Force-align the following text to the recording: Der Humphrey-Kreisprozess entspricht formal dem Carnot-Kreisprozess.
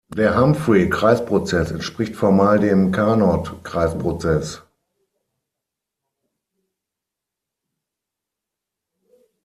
Der 0.15 0.35
Humphrey-Kreisprozess 0.35 1.69
entspricht 1.69 2.15
formal 2.15 2.57
dem 2.59 2.91
Carnot-Kreisprozess. 2.91 4.63